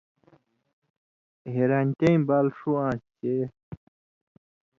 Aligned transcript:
حېرانتیائیں 1.53 2.25
بال 2.27 2.45
ݜُو 2.57 2.71
آن٘سیۡ 2.85 3.11
چےۡ 3.19 3.45